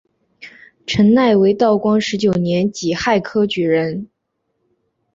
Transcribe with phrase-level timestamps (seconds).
[0.87, 4.09] 陈鼐为道光十九年己亥科举人。